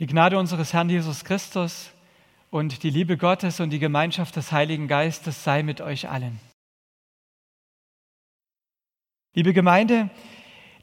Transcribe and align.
Die 0.00 0.08
Gnade 0.08 0.38
unseres 0.38 0.72
Herrn 0.72 0.90
Jesus 0.90 1.24
Christus 1.24 1.92
und 2.50 2.82
die 2.82 2.90
Liebe 2.90 3.16
Gottes 3.16 3.60
und 3.60 3.70
die 3.70 3.78
Gemeinschaft 3.78 4.34
des 4.34 4.50
Heiligen 4.50 4.88
Geistes 4.88 5.44
sei 5.44 5.62
mit 5.62 5.80
euch 5.80 6.08
allen. 6.08 6.40
Liebe 9.34 9.52
Gemeinde, 9.52 10.10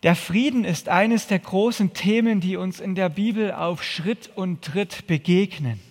der 0.04 0.16
Frieden 0.16 0.64
ist 0.64 0.88
eines 0.88 1.28
der 1.28 1.40
großen 1.40 1.94
Themen, 1.94 2.40
die 2.40 2.56
uns 2.56 2.80
in 2.80 2.96
der 2.96 3.10
Bibel 3.10 3.52
auf 3.52 3.84
Schritt 3.84 4.30
und 4.34 4.62
Tritt 4.62 5.08
begegnen. 5.08 5.82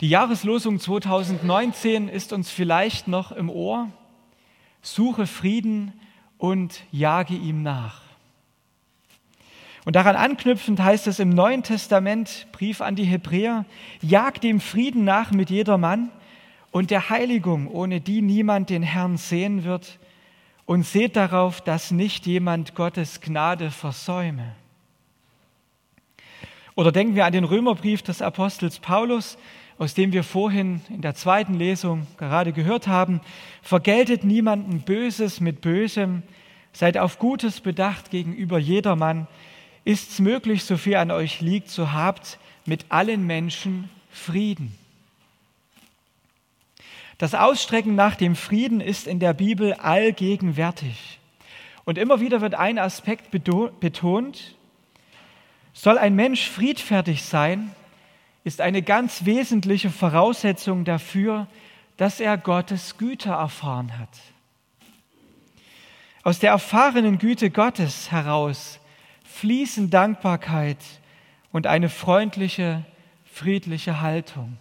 Die 0.00 0.08
Jahreslosung 0.08 0.80
2019 0.80 2.08
ist 2.08 2.32
uns 2.32 2.50
vielleicht 2.50 3.06
noch 3.06 3.32
im 3.32 3.50
Ohr. 3.50 3.92
Suche 4.80 5.26
Frieden 5.26 5.92
und 6.38 6.84
jage 6.90 7.34
ihm 7.34 7.62
nach. 7.62 8.07
Und 9.84 9.96
daran 9.96 10.16
anknüpfend 10.16 10.82
heißt 10.82 11.06
es 11.06 11.18
im 11.18 11.30
Neuen 11.30 11.62
Testament, 11.62 12.46
Brief 12.52 12.80
an 12.80 12.96
die 12.96 13.04
Hebräer, 13.04 13.64
jagt 14.02 14.44
dem 14.44 14.60
Frieden 14.60 15.04
nach 15.04 15.30
mit 15.30 15.50
jedermann 15.50 16.10
und 16.70 16.90
der 16.90 17.10
Heiligung, 17.10 17.68
ohne 17.68 18.00
die 18.00 18.22
niemand 18.22 18.70
den 18.70 18.82
Herrn 18.82 19.16
sehen 19.16 19.64
wird, 19.64 19.98
und 20.66 20.84
seht 20.84 21.16
darauf, 21.16 21.62
dass 21.62 21.90
nicht 21.90 22.26
jemand 22.26 22.74
Gottes 22.74 23.22
Gnade 23.22 23.70
versäume. 23.70 24.54
Oder 26.74 26.92
denken 26.92 27.14
wir 27.14 27.24
an 27.24 27.32
den 27.32 27.44
Römerbrief 27.44 28.02
des 28.02 28.20
Apostels 28.20 28.78
Paulus, 28.78 29.38
aus 29.78 29.94
dem 29.94 30.12
wir 30.12 30.24
vorhin 30.24 30.80
in 30.90 31.00
der 31.00 31.14
zweiten 31.14 31.54
Lesung 31.54 32.06
gerade 32.18 32.52
gehört 32.52 32.86
haben, 32.86 33.20
vergeltet 33.62 34.24
niemanden 34.24 34.82
Böses 34.82 35.40
mit 35.40 35.60
Bösem, 35.60 36.22
seid 36.72 36.98
auf 36.98 37.18
Gutes 37.18 37.60
bedacht 37.60 38.10
gegenüber 38.10 38.58
jedermann, 38.58 39.26
ist 39.88 40.10
es 40.10 40.18
möglich, 40.18 40.64
so 40.64 40.76
viel 40.76 40.96
an 40.96 41.10
euch 41.10 41.40
liegt, 41.40 41.70
so 41.70 41.92
habt 41.92 42.38
mit 42.66 42.84
allen 42.90 43.26
Menschen 43.26 43.88
Frieden. 44.10 44.76
Das 47.16 47.34
Ausstrecken 47.34 47.94
nach 47.94 48.14
dem 48.14 48.36
Frieden 48.36 48.82
ist 48.82 49.06
in 49.06 49.18
der 49.18 49.32
Bibel 49.32 49.72
allgegenwärtig. 49.72 51.18
Und 51.86 51.96
immer 51.96 52.20
wieder 52.20 52.42
wird 52.42 52.54
ein 52.54 52.78
Aspekt 52.78 53.30
betont, 53.30 54.56
soll 55.72 55.96
ein 55.96 56.14
Mensch 56.14 56.50
friedfertig 56.50 57.24
sein, 57.24 57.74
ist 58.44 58.60
eine 58.60 58.82
ganz 58.82 59.24
wesentliche 59.24 59.88
Voraussetzung 59.88 60.84
dafür, 60.84 61.46
dass 61.96 62.20
er 62.20 62.36
Gottes 62.36 62.98
Güte 62.98 63.30
erfahren 63.30 63.98
hat. 63.98 64.10
Aus 66.24 66.40
der 66.40 66.50
erfahrenen 66.50 67.16
Güte 67.16 67.48
Gottes 67.48 68.10
heraus 68.10 68.80
fließen 69.40 69.88
Dankbarkeit 69.90 70.78
und 71.52 71.68
eine 71.68 71.88
freundliche, 71.88 72.84
friedliche 73.24 74.00
Haltung. 74.00 74.56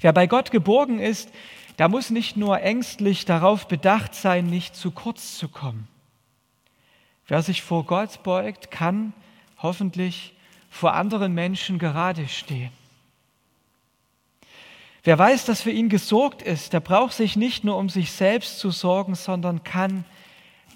Wer 0.00 0.12
bei 0.12 0.26
Gott 0.26 0.50
geborgen 0.50 0.98
ist, 0.98 1.30
der 1.78 1.88
muss 1.88 2.10
nicht 2.10 2.36
nur 2.36 2.60
ängstlich 2.60 3.24
darauf 3.24 3.68
bedacht 3.68 4.16
sein, 4.16 4.46
nicht 4.46 4.74
zu 4.74 4.90
kurz 4.90 5.38
zu 5.38 5.48
kommen. 5.48 5.86
Wer 7.28 7.42
sich 7.42 7.62
vor 7.62 7.84
Gott 7.84 8.22
beugt, 8.24 8.72
kann 8.72 9.12
hoffentlich 9.58 10.34
vor 10.68 10.94
anderen 10.94 11.34
Menschen 11.34 11.78
gerade 11.78 12.26
stehen. 12.26 12.72
Wer 15.04 15.18
weiß, 15.18 15.44
dass 15.44 15.62
für 15.62 15.70
ihn 15.70 15.88
gesorgt 15.88 16.42
ist, 16.42 16.72
der 16.72 16.80
braucht 16.80 17.12
sich 17.12 17.36
nicht 17.36 17.62
nur 17.62 17.76
um 17.76 17.88
sich 17.88 18.10
selbst 18.10 18.58
zu 18.58 18.72
sorgen, 18.72 19.14
sondern 19.14 19.62
kann 19.62 20.04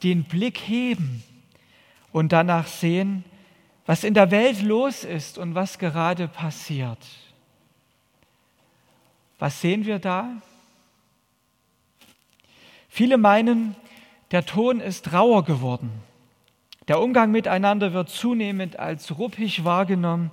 den 0.02 0.23
Blick 0.25 0.58
heben 0.58 1.25
und 2.12 2.33
danach 2.33 2.67
sehen, 2.67 3.25
was 3.87 4.05
in 4.05 4.14
der 4.14 4.31
Welt 4.31 4.62
los 4.62 5.05
ist 5.05 5.39
und 5.39 5.55
was 5.55 5.78
gerade 5.78 6.28
passiert. 6.28 6.98
Was 9.39 9.61
sehen 9.61 9.87
wir 9.87 9.98
da? 9.98 10.29
Viele 12.89 13.19
meinen, 13.19 13.77
der 14.30 14.45
Ton 14.45 14.80
ist 14.80 15.13
rauer 15.13 15.45
geworden. 15.45 15.91
Der 16.89 17.01
Umgang 17.01 17.30
miteinander 17.30 17.92
wird 17.92 18.08
zunehmend 18.08 18.79
als 18.79 19.19
ruppig 19.19 19.64
wahrgenommen. 19.64 20.30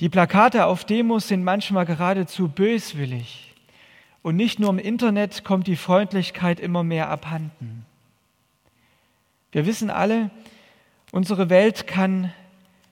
Die 0.00 0.08
Plakate 0.08 0.66
auf 0.66 0.84
Demos 0.84 1.28
sind 1.28 1.44
manchmal 1.44 1.86
geradezu 1.86 2.48
böswillig. 2.48 3.54
Und 4.22 4.36
nicht 4.36 4.58
nur 4.58 4.70
im 4.70 4.78
Internet 4.78 5.44
kommt 5.44 5.66
die 5.66 5.76
Freundlichkeit 5.76 6.60
immer 6.60 6.82
mehr 6.82 7.08
abhanden. 7.08 7.86
Wir 9.52 9.64
wissen 9.64 9.90
alle, 9.90 10.30
unsere 11.12 11.50
Welt 11.50 11.86
kann 11.86 12.32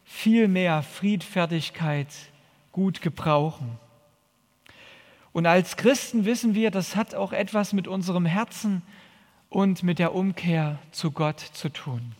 viel 0.04 0.49
mehr 0.49 0.82
Friedfertigkeit 0.82 2.09
gut 2.72 3.00
gebrauchen. 3.00 3.78
Und 5.32 5.47
als 5.47 5.77
Christen 5.77 6.25
wissen 6.25 6.54
wir, 6.54 6.71
das 6.71 6.97
hat 6.97 7.15
auch 7.15 7.32
etwas 7.32 7.72
mit 7.72 7.88
unserem 7.88 8.25
Herzen 8.25 8.82
und 9.50 9.82
mit 9.82 9.99
der 9.99 10.15
Umkehr 10.15 10.78
zu 10.93 11.10
Gott 11.10 11.41
zu 11.41 11.69
tun. 11.69 12.15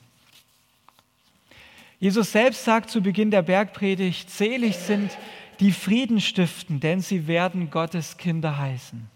Jesus 1.99 2.33
selbst 2.33 2.65
sagt 2.65 2.91
zu 2.91 3.01
Beginn 3.01 3.31
der 3.31 3.43
Bergpredigt, 3.43 4.31
selig 4.31 4.77
sind 4.77 5.17
die 5.61 5.73
Frieden 5.73 6.21
stiften, 6.21 6.81
denn 6.81 7.01
sie 7.01 7.27
werden 7.27 7.71
Gottes 7.71 8.19
Kinder 8.19 8.59
heißen. 8.59 9.09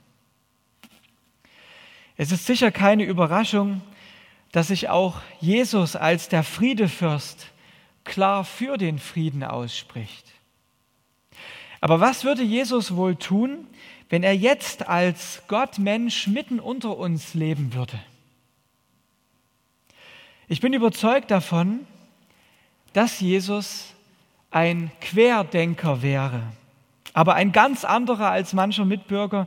Es 2.16 2.32
ist 2.32 2.46
sicher 2.46 2.70
keine 2.70 3.04
Überraschung, 3.04 3.82
dass 4.52 4.68
sich 4.68 4.88
auch 4.88 5.20
Jesus 5.40 5.96
als 5.96 6.28
der 6.28 6.42
Friedefürst 6.42 7.48
klar 8.04 8.44
für 8.44 8.76
den 8.76 8.98
Frieden 8.98 9.44
ausspricht. 9.44 10.26
Aber 11.80 12.00
was 12.00 12.24
würde 12.24 12.42
Jesus 12.42 12.94
wohl 12.96 13.16
tun, 13.16 13.66
wenn 14.08 14.22
er 14.22 14.34
jetzt 14.34 14.88
als 14.88 15.42
Gottmensch 15.48 16.26
mitten 16.26 16.60
unter 16.60 16.96
uns 16.98 17.34
leben 17.34 17.74
würde? 17.74 17.98
Ich 20.48 20.60
bin 20.60 20.72
überzeugt 20.72 21.30
davon, 21.30 21.86
dass 22.92 23.20
Jesus 23.20 23.94
ein 24.50 24.90
Querdenker 25.00 26.02
wäre, 26.02 26.42
aber 27.12 27.34
ein 27.34 27.52
ganz 27.52 27.84
anderer 27.84 28.30
als 28.30 28.52
mancher 28.52 28.84
Mitbürger, 28.84 29.46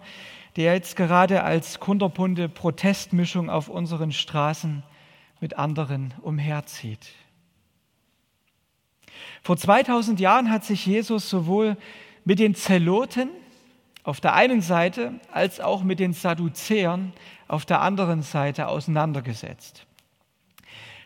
der 0.56 0.76
jetzt 0.76 0.96
gerade 0.96 1.44
als 1.44 1.82
kunterbunte 1.82 2.48
Protestmischung 2.48 3.50
auf 3.50 3.68
unseren 3.68 4.14
Straßen 4.14 4.84
mit 5.44 5.58
anderen 5.58 6.14
umherzieht. 6.22 7.06
Vor 9.42 9.58
2000 9.58 10.22
Jahren 10.22 10.50
hat 10.50 10.64
sich 10.64 10.86
Jesus 10.86 11.30
sowohl 11.30 11.76
mit 12.24 12.40
den 12.40 12.56
Zeloten 12.56 13.28
auf 14.04 14.22
der 14.22 14.36
einen 14.36 14.62
Seite 14.62 15.20
als 15.34 15.60
auch 15.60 15.84
mit 15.84 16.00
den 16.00 16.14
Sadduzäern 16.14 17.12
auf 17.50 17.66
der 17.66 17.82
anderen 17.82 18.22
Seite 18.22 18.70
auseinandergesetzt. 18.70 19.86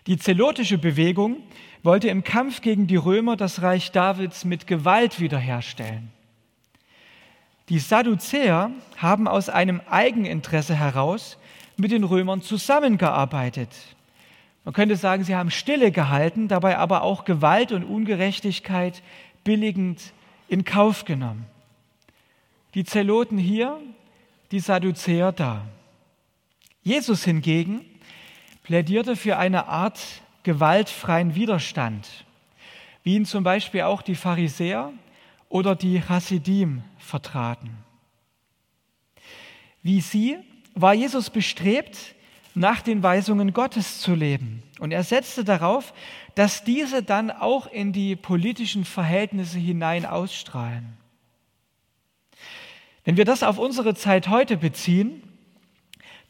Die 0.06 0.20
zelotische 0.20 0.78
Bewegung 0.78 1.38
wollte 1.82 2.10
im 2.10 2.24
Kampf 2.24 2.62
gegen 2.62 2.86
die 2.86 2.96
Römer 2.96 3.38
das 3.38 3.64
Reich 3.64 3.92
Davids 3.92 4.46
mit 4.46 4.68
Gewalt 4.68 5.20
wiederherstellen. 5.20 6.12
Die 7.70 7.80
Sadduzäer 7.80 8.70
haben 8.98 9.28
aus 9.28 9.50
einem 9.50 9.82
Eigeninteresse 9.90 10.76
heraus 10.76 11.40
mit 11.76 11.90
den 11.90 12.04
Römern 12.04 12.44
zusammengearbeitet. 12.44 13.97
Man 14.68 14.74
könnte 14.74 14.98
sagen, 14.98 15.24
sie 15.24 15.34
haben 15.34 15.50
Stille 15.50 15.94
gehalten, 15.94 16.50
dabei 16.50 16.78
aber 16.78 17.04
auch 17.04 17.24
Gewalt 17.24 17.72
und 17.72 17.86
Ungerechtigkeit 17.86 19.02
billigend 19.46 20.12
in 20.50 20.66
Kauf 20.66 21.06
genommen. 21.06 21.46
Die 22.74 22.84
Zeloten 22.84 23.38
hier, 23.38 23.80
die 24.52 24.60
Sadduzäer 24.60 25.32
da. 25.32 25.66
Jesus 26.84 27.24
hingegen 27.24 27.80
plädierte 28.62 29.16
für 29.16 29.38
eine 29.38 29.68
Art 29.68 30.02
gewaltfreien 30.44 31.34
Widerstand, 31.34 32.26
wie 33.04 33.16
ihn 33.16 33.26
zum 33.26 33.46
Beispiel 33.46 33.84
auch 33.84 34.02
die 34.02 34.16
Pharisäer 34.16 34.92
oder 35.48 35.78
die 35.78 36.04
Hasidim 36.04 36.84
vertraten. 36.98 37.70
Wie 39.82 40.02
sie 40.02 40.36
war 40.76 40.94
Jesus 40.94 41.30
bestrebt, 41.30 42.16
nach 42.58 42.82
den 42.82 43.04
Weisungen 43.04 43.54
Gottes 43.54 44.00
zu 44.00 44.16
leben. 44.16 44.64
Und 44.80 44.92
er 44.92 45.04
setzte 45.04 45.44
darauf, 45.44 45.94
dass 46.36 46.64
diese 46.64 47.02
dann 47.04 47.32
auch 47.32 47.68
in 47.68 47.94
die 47.94 48.16
politischen 48.16 48.86
Verhältnisse 48.86 49.58
hinein 49.58 50.06
ausstrahlen. 50.06 50.98
Wenn 53.04 53.18
wir 53.18 53.26
das 53.26 53.42
auf 53.42 53.58
unsere 53.58 53.96
Zeit 53.96 54.28
heute 54.28 54.58
beziehen, 54.58 55.24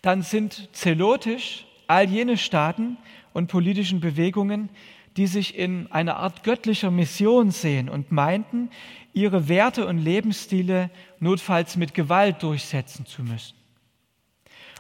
dann 0.02 0.22
sind 0.22 0.70
zelotisch 0.74 1.66
all 1.88 2.08
jene 2.08 2.38
Staaten 2.38 2.98
und 3.34 3.48
politischen 3.48 4.00
Bewegungen, 4.00 4.70
die 5.18 5.28
sich 5.28 5.58
in 5.58 5.92
einer 5.92 6.18
Art 6.18 6.44
göttlicher 6.44 6.92
Mission 6.92 7.52
sehen 7.52 7.90
und 7.90 8.12
meinten, 8.12 8.70
ihre 9.14 9.50
Werte 9.50 9.88
und 9.88 9.98
Lebensstile 9.98 10.92
notfalls 11.20 11.76
mit 11.76 11.96
Gewalt 11.96 12.44
durchsetzen 12.44 13.08
zu 13.08 13.24
müssen. 13.24 13.56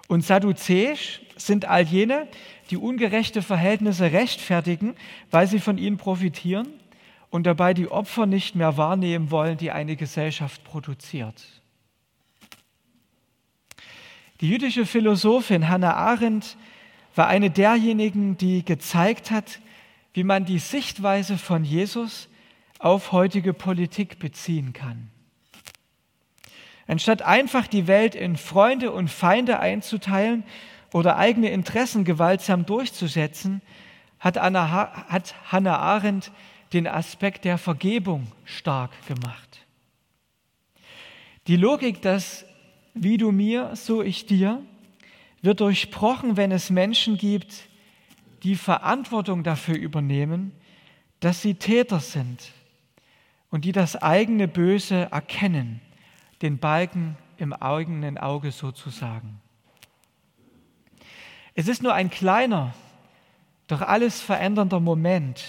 Und 0.07 0.23
sadduzäisch 0.23 1.21
sind 1.35 1.65
all 1.65 1.83
jene, 1.83 2.27
die 2.69 2.77
ungerechte 2.77 3.41
Verhältnisse 3.41 4.11
rechtfertigen, 4.11 4.95
weil 5.31 5.47
sie 5.47 5.59
von 5.59 5.77
ihnen 5.77 5.97
profitieren 5.97 6.67
und 7.29 7.45
dabei 7.45 7.73
die 7.73 7.89
Opfer 7.89 8.25
nicht 8.25 8.55
mehr 8.55 8.77
wahrnehmen 8.77 9.31
wollen, 9.31 9.57
die 9.57 9.71
eine 9.71 9.95
Gesellschaft 9.95 10.63
produziert. 10.63 11.43
Die 14.41 14.49
jüdische 14.49 14.85
Philosophin 14.85 15.67
Hannah 15.67 15.95
Arendt 15.95 16.57
war 17.15 17.27
eine 17.27 17.49
derjenigen, 17.49 18.37
die 18.37 18.63
gezeigt 18.63 19.31
hat, 19.31 19.59
wie 20.13 20.23
man 20.23 20.45
die 20.45 20.59
Sichtweise 20.59 21.37
von 21.37 21.63
Jesus 21.63 22.29
auf 22.79 23.11
heutige 23.11 23.53
Politik 23.53 24.19
beziehen 24.19 24.73
kann. 24.73 25.09
Anstatt 26.87 27.21
einfach 27.21 27.67
die 27.67 27.87
Welt 27.87 28.15
in 28.15 28.37
Freunde 28.37 28.91
und 28.91 29.09
Feinde 29.09 29.59
einzuteilen 29.59 30.43
oder 30.93 31.17
eigene 31.17 31.49
Interessen 31.49 32.03
gewaltsam 32.03 32.65
durchzusetzen, 32.65 33.61
hat, 34.19 34.37
Anna, 34.37 35.07
hat 35.09 35.35
Hannah 35.51 35.77
Arendt 35.77 36.31
den 36.73 36.87
Aspekt 36.87 37.45
der 37.45 37.57
Vergebung 37.57 38.27
stark 38.45 38.91
gemacht. 39.07 39.65
Die 41.47 41.55
Logik, 41.55 42.01
dass 42.01 42.45
wie 42.93 43.17
du 43.17 43.31
mir, 43.31 43.75
so 43.75 44.01
ich 44.01 44.25
dir, 44.25 44.61
wird 45.41 45.59
durchbrochen, 45.59 46.35
wenn 46.35 46.51
es 46.51 46.69
Menschen 46.69 47.17
gibt, 47.17 47.69
die 48.43 48.55
Verantwortung 48.55 49.43
dafür 49.43 49.75
übernehmen, 49.75 50.51
dass 51.19 51.41
sie 51.41 51.55
Täter 51.55 51.99
sind 51.99 52.51
und 53.49 53.65
die 53.65 53.71
das 53.71 53.95
eigene 53.95 54.47
Böse 54.47 55.07
erkennen, 55.11 55.81
den 56.41 56.57
Balken 56.57 57.17
im 57.37 57.53
eigenen 57.53 58.17
Auge 58.17 58.51
sozusagen. 58.51 59.39
Es 61.57 61.67
ist 61.67 61.81
nur 61.81 61.95
ein 61.95 62.11
kleiner, 62.11 62.75
doch 63.65 63.81
alles 63.81 64.21
verändernder 64.21 64.79
Moment, 64.79 65.43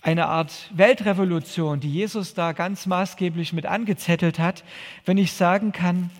eine 0.00 0.24
Art 0.24 0.70
Weltrevolution, 0.72 1.80
die 1.80 1.92
Jesus 1.92 2.32
da 2.32 2.52
ganz 2.52 2.86
maßgeblich 2.86 3.52
mit 3.52 3.66
angezettelt 3.66 4.38
hat, 4.38 4.64
wenn 5.04 5.18
ich 5.18 5.34
sagen 5.34 5.72
kann, 5.72 6.10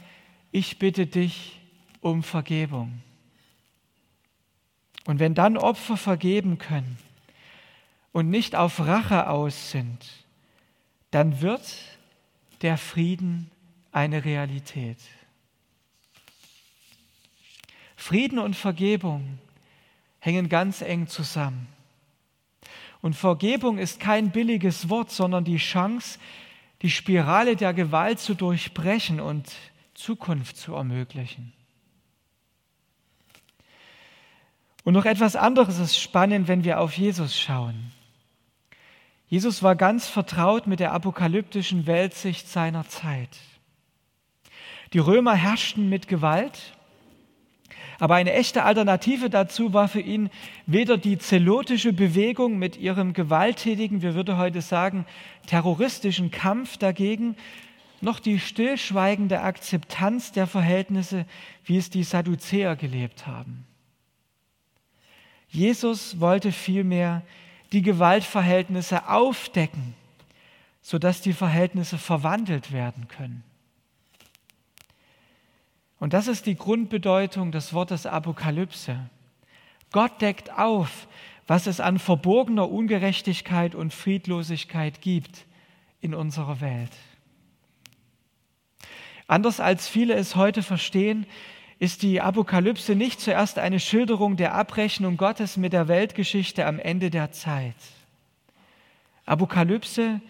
ich 0.53 0.79
bitte 0.79 1.07
dich 1.07 1.59
um 2.03 2.23
Vergebung. 2.23 3.01
Und 5.07 5.21
wenn 5.21 5.35
dann 5.35 5.57
Opfer 5.57 5.97
vergeben 5.97 6.59
können 6.59 6.99
und 8.13 8.29
nicht 8.29 8.57
auf 8.57 8.79
Rache 8.79 9.31
aus 9.31 9.71
sind, 9.71 10.07
dann 11.13 11.41
wird 11.41 11.63
der 12.61 12.77
Frieden 12.77 13.51
eine 13.91 14.27
Realität. 14.27 14.99
Frieden 18.07 18.39
und 18.39 18.55
Vergebung 18.55 19.41
hängen 20.21 20.49
ganz 20.49 20.81
eng 20.81 21.09
zusammen. 21.09 21.67
Und 23.03 23.17
Vergebung 23.17 23.79
ist 23.79 23.99
kein 23.99 24.31
billiges 24.31 24.89
Wort, 24.89 25.11
sondern 25.11 25.43
die 25.43 25.57
Chance, 25.57 26.21
die 26.83 26.91
Spirale 26.91 27.57
der 27.57 27.75
Gewalt 27.75 28.21
zu 28.21 28.35
durchbrechen 28.35 29.19
und 29.19 29.53
Zukunft 29.95 30.57
zu 30.57 30.77
ermöglichen. 30.77 31.53
Und 34.85 34.95
noch 34.95 35.05
etwas 35.05 35.35
anderes 35.35 35.81
ist 35.81 35.99
spannend, 35.99 36.47
wenn 36.47 36.63
wir 36.63 36.79
auf 36.79 36.97
Jesus 36.97 37.37
schauen. 37.37 37.91
Jesus 39.27 39.65
war 39.65 39.75
ganz 39.75 40.07
vertraut 40.07 40.69
mit 40.69 40.79
der 40.79 40.93
apokalyptischen 40.93 41.89
Weltsicht 41.89 42.49
seiner 42.49 42.89
Zeit. 42.89 43.37
Die 44.93 45.01
Römer 45.01 45.35
herrschten 45.35 45.89
mit 45.89 46.07
Gewalt, 46.07 46.76
aber 47.99 48.17
eine 48.17 48.33
echte 48.33 48.65
Alternative 48.65 49.31
dazu 49.31 49.73
war 49.73 49.89
für 49.89 50.01
ihn 50.01 50.31
weder 50.67 50.99
die 50.99 51.19
zelotische 51.19 51.93
Bewegung 51.93 52.59
mit 52.59 52.77
ihrem 52.77 53.13
gewalttätigen, 53.13 54.03
wir 54.03 54.15
würden 54.15 54.37
heute 54.37 54.61
sagen, 54.61 55.07
terroristischen 55.47 56.31
Kampf 56.31 56.77
dagegen, 56.77 57.37
noch 58.01 58.21
die 58.21 58.39
stillschweigende 58.39 59.41
Akzeptanz 59.41 60.33
der 60.33 60.47
Verhältnisse, 60.47 61.25
wie 61.65 61.79
es 61.79 61.89
die 61.89 62.03
Sadduzäer 62.03 62.77
gelebt 62.77 63.27
haben. 63.27 63.65
Jesus 65.49 66.21
wollte 66.21 66.53
vielmehr 66.53 67.23
die 67.73 67.83
Gewaltverhältnisse 67.83 69.09
aufdecken, 69.09 69.95
sodass 70.83 71.23
die 71.23 71.33
Verhältnisse 71.33 71.99
verwandelt 71.99 72.73
werden 72.73 73.09
können. 73.09 73.43
Und 75.99 76.13
das 76.13 76.29
ist 76.29 76.47
die 76.47 76.57
Grundbedeutung 76.57 77.53
des 77.53 77.73
Wortes 77.73 78.07
Apokalypse. 78.07 78.99
Gott 79.93 80.21
deckt 80.21 80.53
auf, 80.59 81.09
was 81.47 81.67
es 81.67 81.81
an 81.81 81.99
verborgener 81.99 82.71
Ungerechtigkeit 82.71 83.75
und 83.75 83.95
Friedlosigkeit 83.95 85.01
gibt 85.01 85.47
in 86.01 86.15
unserer 86.15 86.61
Welt. 86.61 86.91
Anders 89.27 89.61
als 89.61 89.89
viele 89.89 90.15
es 90.15 90.37
heute 90.37 90.63
verstehen, 90.63 91.27
ist 91.79 92.03
die 92.03 92.21
Apokalypse 92.21 92.95
nicht 92.95 93.21
zuerst 93.21 93.59
eine 93.59 93.81
Schilderung 93.81 94.37
der 94.37 94.55
Abrechnung 94.55 95.17
Gottes 95.17 95.57
mit 95.57 95.73
der 95.73 95.89
Weltgeschichte 95.89 96.65
am 96.67 96.79
Ende 96.79 97.11
der 97.11 97.33
Zeit. 97.33 97.75
Apokalypse 99.27 100.21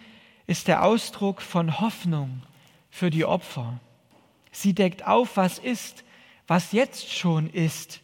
ist 0.45 0.67
der 0.67 0.83
Ausdruck 0.83 1.41
von 1.41 1.79
Hoffnung 1.79 2.41
für 2.89 3.09
die 3.09 3.25
Opfer. 3.25 3.79
Sie 4.57 4.73
deckt 4.73 5.05
auf, 5.05 5.37
was 5.37 5.59
ist, 5.59 6.03
was 6.47 6.71
jetzt 6.71 7.13
schon 7.13 7.47
ist, 7.47 8.01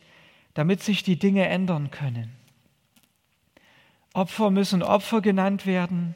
damit 0.54 0.84
sich 0.84 1.02
die 1.02 1.18
Dinge 1.18 1.48
ändern 1.48 1.90
können. 1.90 2.32
Opfer 4.14 4.52
müssen 4.52 4.84
Opfer 4.84 5.22
genannt 5.22 5.66
werden, 5.66 6.14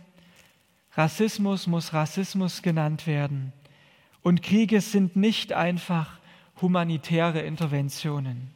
Rassismus 0.94 1.66
muss 1.66 1.92
Rassismus 1.92 2.62
genannt 2.62 3.08
werden 3.08 3.52
und 4.22 4.44
Kriege 4.44 4.80
sind 4.82 5.16
nicht 5.16 5.54
einfach 5.54 6.20
humanitäre 6.62 7.42
Interventionen. 7.42 8.54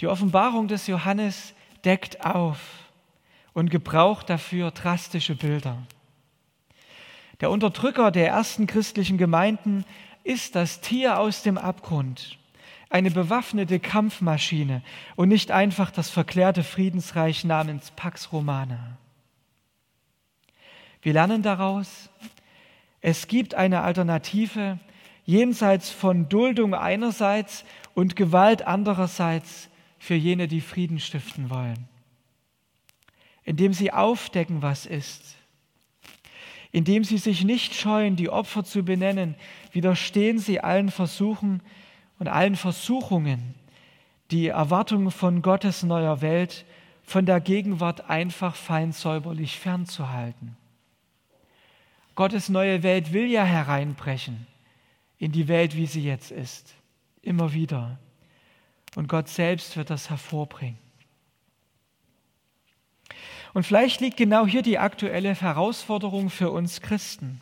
Die 0.00 0.06
Offenbarung 0.06 0.68
des 0.68 0.86
Johannes 0.86 1.54
deckt 1.84 2.24
auf 2.24 2.60
und 3.52 3.68
gebraucht 3.68 4.30
dafür 4.30 4.70
drastische 4.70 5.34
Bilder. 5.34 5.84
Der 7.40 7.50
Unterdrücker 7.50 8.10
der 8.10 8.28
ersten 8.28 8.66
christlichen 8.66 9.18
Gemeinden 9.18 9.84
ist 10.22 10.54
das 10.54 10.80
Tier 10.80 11.18
aus 11.18 11.42
dem 11.42 11.58
Abgrund, 11.58 12.38
eine 12.88 13.10
bewaffnete 13.10 13.80
Kampfmaschine 13.80 14.82
und 15.16 15.28
nicht 15.28 15.50
einfach 15.50 15.90
das 15.90 16.10
verklärte 16.10 16.62
Friedensreich 16.62 17.44
namens 17.44 17.90
Pax 17.90 18.32
Romana. 18.32 18.96
Wir 21.02 21.12
lernen 21.12 21.42
daraus, 21.42 22.08
es 23.00 23.28
gibt 23.28 23.54
eine 23.54 23.82
Alternative 23.82 24.78
jenseits 25.26 25.90
von 25.90 26.28
Duldung 26.28 26.74
einerseits 26.74 27.64
und 27.94 28.16
Gewalt 28.16 28.66
andererseits 28.66 29.68
für 29.98 30.14
jene, 30.14 30.48
die 30.48 30.60
Frieden 30.60 31.00
stiften 31.00 31.50
wollen. 31.50 31.88
Indem 33.42 33.74
sie 33.74 33.92
aufdecken, 33.92 34.62
was 34.62 34.86
ist. 34.86 35.33
Indem 36.74 37.04
sie 37.04 37.18
sich 37.18 37.44
nicht 37.44 37.72
scheuen, 37.72 38.16
die 38.16 38.30
Opfer 38.30 38.64
zu 38.64 38.82
benennen, 38.82 39.36
widerstehen 39.70 40.40
sie 40.40 40.58
allen 40.58 40.90
Versuchen 40.90 41.62
und 42.18 42.26
allen 42.26 42.56
Versuchungen, 42.56 43.54
die 44.32 44.48
Erwartungen 44.48 45.12
von 45.12 45.40
Gottes 45.40 45.84
neuer 45.84 46.20
Welt 46.20 46.64
von 47.04 47.26
der 47.26 47.40
Gegenwart 47.40 48.10
einfach 48.10 48.56
fein 48.56 48.90
säuberlich 48.90 49.56
fernzuhalten. 49.60 50.56
Gottes 52.16 52.48
neue 52.48 52.82
Welt 52.82 53.12
will 53.12 53.30
ja 53.30 53.44
hereinbrechen 53.44 54.48
in 55.18 55.30
die 55.30 55.46
Welt, 55.46 55.76
wie 55.76 55.86
sie 55.86 56.02
jetzt 56.02 56.32
ist. 56.32 56.74
Immer 57.22 57.52
wieder. 57.52 58.00
Und 58.96 59.06
Gott 59.06 59.28
selbst 59.28 59.76
wird 59.76 59.90
das 59.90 60.10
hervorbringen. 60.10 60.83
Und 63.54 63.64
vielleicht 63.64 64.00
liegt 64.00 64.16
genau 64.16 64.46
hier 64.46 64.62
die 64.62 64.78
aktuelle 64.78 65.34
Herausforderung 65.34 66.28
für 66.28 66.50
uns 66.50 66.80
Christen. 66.80 67.40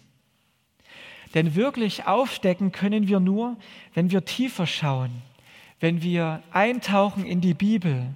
Denn 1.34 1.54
wirklich 1.54 2.06
aufdecken 2.06 2.70
können 2.70 3.08
wir 3.08 3.18
nur, 3.18 3.56
wenn 3.94 4.10
wir 4.10 4.24
tiefer 4.26 4.66
schauen, 4.66 5.10
wenn 5.80 6.02
wir 6.02 6.42
eintauchen 6.52 7.24
in 7.24 7.40
die 7.40 7.54
Bibel, 7.54 8.06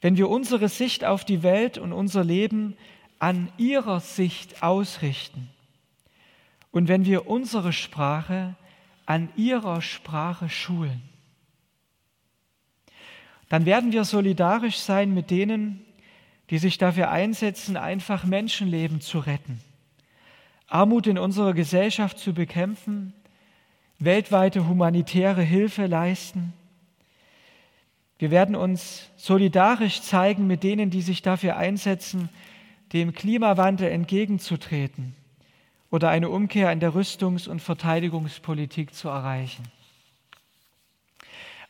wenn 0.00 0.16
wir 0.16 0.30
unsere 0.30 0.68
Sicht 0.68 1.04
auf 1.04 1.24
die 1.24 1.42
Welt 1.42 1.76
und 1.76 1.92
unser 1.92 2.24
Leben 2.24 2.76
an 3.18 3.52
ihrer 3.58 4.00
Sicht 4.00 4.62
ausrichten 4.62 5.48
und 6.72 6.88
wenn 6.88 7.04
wir 7.04 7.28
unsere 7.28 7.72
Sprache 7.72 8.56
an 9.04 9.28
ihrer 9.36 9.82
Sprache 9.82 10.48
schulen, 10.48 11.02
dann 13.50 13.66
werden 13.66 13.92
wir 13.92 14.04
solidarisch 14.04 14.78
sein 14.78 15.12
mit 15.12 15.30
denen, 15.30 15.84
die 16.52 16.58
sich 16.58 16.76
dafür 16.76 17.10
einsetzen, 17.10 17.78
einfach 17.78 18.24
Menschenleben 18.24 19.00
zu 19.00 19.20
retten, 19.20 19.58
Armut 20.68 21.06
in 21.06 21.16
unserer 21.16 21.54
Gesellschaft 21.54 22.18
zu 22.18 22.34
bekämpfen, 22.34 23.14
weltweite 23.98 24.68
humanitäre 24.68 25.40
Hilfe 25.40 25.86
leisten. 25.86 26.52
Wir 28.18 28.30
werden 28.30 28.54
uns 28.54 29.08
solidarisch 29.16 30.02
zeigen 30.02 30.46
mit 30.46 30.62
denen, 30.62 30.90
die 30.90 31.00
sich 31.00 31.22
dafür 31.22 31.56
einsetzen, 31.56 32.28
dem 32.92 33.14
Klimawandel 33.14 33.90
entgegenzutreten 33.90 35.16
oder 35.90 36.10
eine 36.10 36.28
Umkehr 36.28 36.70
in 36.70 36.80
der 36.80 36.92
Rüstungs- 36.92 37.48
und 37.48 37.60
Verteidigungspolitik 37.60 38.94
zu 38.94 39.08
erreichen. 39.08 39.64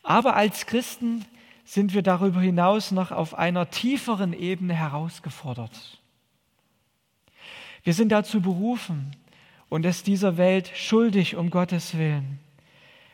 Aber 0.03 0.35
als 0.35 0.65
Christen 0.65 1.23
sind 1.65 1.93
wir 1.93 2.01
darüber 2.01 2.41
hinaus 2.41 2.91
noch 2.91 3.11
auf 3.11 3.35
einer 3.35 3.69
tieferen 3.69 4.33
Ebene 4.33 4.73
herausgefordert. 4.73 5.99
Wir 7.83 7.93
sind 7.93 8.09
dazu 8.09 8.41
berufen 8.41 9.15
und 9.69 9.85
es 9.85 10.03
dieser 10.03 10.37
Welt 10.37 10.71
schuldig 10.75 11.35
um 11.35 11.49
Gottes 11.49 11.97
Willen, 11.97 12.39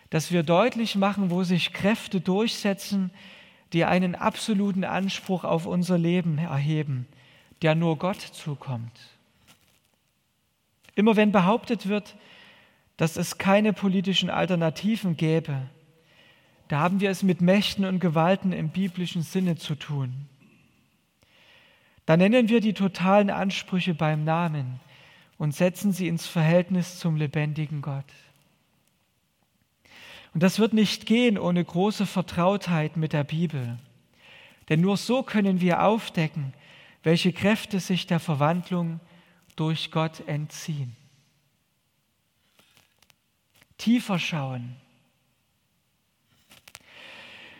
dass 0.10 0.32
wir 0.32 0.44
deutlich 0.44 0.96
machen, 0.96 1.29
wo 1.29 1.44
sich 1.44 1.74
Kräfte 1.74 2.22
durchsetzen, 2.22 3.12
die 3.74 3.86
einen 3.86 4.15
absoluten 4.15 4.84
Anspruch 4.84 5.44
auf 5.44 5.65
unser 5.65 5.98
Leben 5.98 6.38
erheben, 6.38 7.08
der 7.62 7.75
nur 7.75 7.98
Gott 7.98 8.22
zukommt. 8.22 8.91
Immer 10.96 11.15
wenn 11.15 11.32
behauptet 11.32 11.88
wird, 11.88 12.15
dass 12.98 13.15
es 13.15 13.38
keine 13.38 13.74
politischen 13.74 14.29
Alternativen 14.29 15.15
gäbe, 15.15 15.62
da 16.69 16.79
haben 16.79 17.01
wir 17.01 17.09
es 17.09 17.23
mit 17.23 17.41
Mächten 17.41 17.83
und 17.83 17.99
Gewalten 17.99 18.53
im 18.53 18.69
biblischen 18.69 19.23
Sinne 19.23 19.57
zu 19.57 19.75
tun. 19.75 20.27
Da 22.05 22.15
nennen 22.15 22.47
wir 22.47 22.61
die 22.61 22.73
totalen 22.73 23.29
Ansprüche 23.29 23.95
beim 23.95 24.23
Namen 24.23 24.79
und 25.38 25.55
setzen 25.55 25.91
sie 25.93 26.07
ins 26.07 26.27
Verhältnis 26.27 26.99
zum 26.99 27.15
lebendigen 27.15 27.81
Gott. 27.81 28.05
Und 30.35 30.43
das 30.43 30.59
wird 30.59 30.73
nicht 30.73 31.07
gehen 31.07 31.39
ohne 31.39 31.65
große 31.65 32.05
Vertrautheit 32.05 32.97
mit 32.97 33.13
der 33.13 33.23
Bibel. 33.23 33.79
Denn 34.69 34.81
nur 34.81 34.97
so 34.97 35.23
können 35.23 35.61
wir 35.61 35.83
aufdecken, 35.83 36.53
welche 37.01 37.33
Kräfte 37.33 37.79
sich 37.79 38.05
der 38.05 38.19
Verwandlung 38.19 38.99
durch 39.55 39.89
Gott 39.89 40.27
entziehen. 40.27 40.95
Tiefer 43.79 44.19
schauen. 44.19 44.75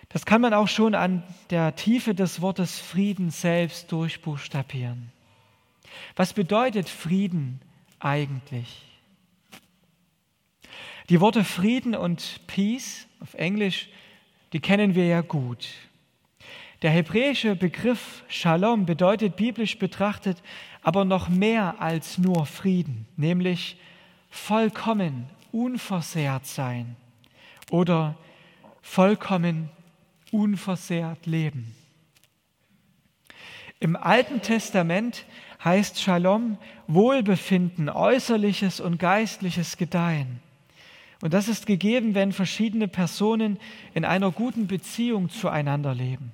Das 0.10 0.26
kann 0.26 0.42
man 0.42 0.54
auch 0.54 0.68
schon 0.68 0.96
an 0.96 1.24
der 1.52 1.76
Tiefe 1.76 2.16
des 2.16 2.42
Wortes 2.42 2.80
Frieden 2.80 3.30
selbst 3.30 3.92
durchbuchstabieren. 3.92 5.12
Was 6.16 6.34
bedeutet 6.34 6.90
Frieden 6.90 7.62
eigentlich? 8.00 8.86
Die 11.10 11.22
Worte 11.22 11.44
Frieden 11.44 11.96
und 11.96 12.42
Peace 12.48 13.08
auf 13.20 13.34
Englisch, 13.36 13.90
die 14.54 14.60
kennen 14.60 14.96
wir 14.96 15.06
ja 15.06 15.22
gut. 15.22 15.68
Der 16.82 16.92
hebräische 16.92 17.56
Begriff 17.56 18.24
Shalom 18.30 18.86
bedeutet 18.86 19.36
biblisch 19.36 19.78
betrachtet 19.78 20.42
aber 20.82 21.06
noch 21.06 21.30
mehr 21.30 21.82
als 21.82 22.18
nur 22.18 22.46
Frieden, 22.46 23.06
nämlich 23.18 23.78
vollkommen 24.30 25.30
unversehrt 25.52 26.46
sein 26.46 26.96
oder 27.70 28.16
vollkommen 28.82 29.70
unversehrt 30.32 31.26
leben. 31.26 31.76
Im 33.80 33.96
Alten 33.96 34.42
Testament 34.42 35.26
heißt 35.64 36.02
Shalom 36.02 36.58
Wohlbefinden, 36.88 37.90
äußerliches 37.90 38.80
und 38.80 38.98
geistliches 38.98 39.78
Gedeihen. 39.78 40.40
Und 41.22 41.34
das 41.34 41.48
ist 41.48 41.66
gegeben, 41.66 42.16
wenn 42.16 42.32
verschiedene 42.32 42.88
Personen 42.88 43.60
in 43.94 44.06
einer 44.06 44.32
guten 44.32 44.68
Beziehung 44.68 45.30
zueinander 45.30 45.94
leben. 45.94 46.32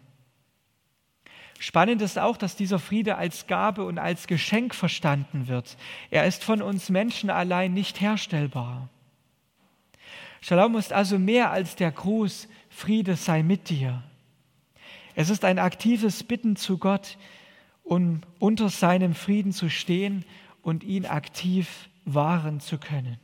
Spannend 1.59 2.01
ist 2.01 2.19
auch, 2.19 2.37
dass 2.37 2.55
dieser 2.55 2.79
Friede 2.79 3.15
als 3.15 3.47
Gabe 3.47 3.85
und 3.85 3.97
als 3.97 4.27
Geschenk 4.27 4.75
verstanden 4.75 5.47
wird. 5.47 5.77
Er 6.11 6.27
ist 6.27 6.43
von 6.43 6.61
uns 6.61 6.89
Menschen 6.89 7.29
allein 7.29 7.73
nicht 7.73 8.01
herstellbar. 8.01 8.89
Shalom 10.47 10.75
ist 10.75 10.93
also 10.93 11.17
mehr 11.17 11.49
als 11.49 11.75
der 11.75 11.91
Gruß, 11.91 12.47
Friede 12.69 13.15
sei 13.15 13.41
mit 13.41 13.71
dir. 13.71 14.03
Es 15.15 15.31
ist 15.31 15.43
ein 15.43 15.57
aktives 15.57 16.23
Bitten 16.23 16.55
zu 16.55 16.77
Gott, 16.77 17.17
um 17.83 18.21
unter 18.37 18.69
seinem 18.69 19.15
Frieden 19.15 19.53
zu 19.53 19.71
stehen 19.71 20.23
und 20.61 20.83
ihn 20.83 21.07
aktiv 21.07 21.89
wahren 22.05 22.59
zu 22.59 22.77
können. 22.77 23.17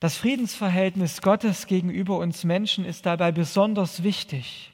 Das 0.00 0.16
Friedensverhältnis 0.16 1.20
Gottes 1.20 1.66
gegenüber 1.66 2.16
uns 2.16 2.42
Menschen 2.44 2.86
ist 2.86 3.04
dabei 3.04 3.32
besonders 3.32 4.02
wichtig. 4.02 4.72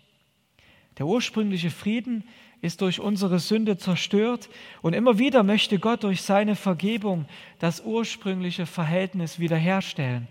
Der 0.98 1.06
ursprüngliche 1.06 1.72
Frieden 1.72 2.22
ist 2.64 2.80
durch 2.80 2.98
unsere 2.98 3.40
Sünde 3.40 3.76
zerstört 3.76 4.48
und 4.80 4.94
immer 4.94 5.18
wieder 5.18 5.42
möchte 5.42 5.78
Gott 5.78 6.02
durch 6.02 6.22
seine 6.22 6.56
Vergebung 6.56 7.26
das 7.58 7.82
ursprüngliche 7.82 8.64
Verhältnis 8.64 9.38
wiederherstellen. 9.38 10.28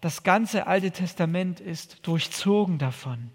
Das 0.00 0.22
ganze 0.22 0.66
Alte 0.66 0.92
Testament 0.92 1.60
ist 1.60 2.06
durchzogen 2.06 2.78
davon. 2.78 3.30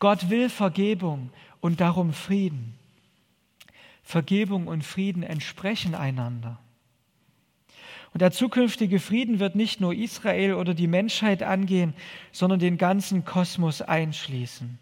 Gott 0.00 0.28
will 0.28 0.48
Vergebung 0.48 1.30
und 1.60 1.80
darum 1.80 2.12
Frieden. 2.12 2.74
Vergebung 4.02 4.66
und 4.66 4.82
Frieden 4.82 5.22
entsprechen 5.22 5.94
einander. 5.94 6.58
Und 8.12 8.22
der 8.22 8.32
zukünftige 8.32 8.98
Frieden 8.98 9.38
wird 9.38 9.54
nicht 9.54 9.80
nur 9.80 9.94
Israel 9.94 10.54
oder 10.54 10.74
die 10.74 10.88
Menschheit 10.88 11.44
angehen, 11.44 11.94
sondern 12.32 12.58
den 12.58 12.76
ganzen 12.76 13.24
Kosmos 13.24 13.82
einschließen. 13.82 14.80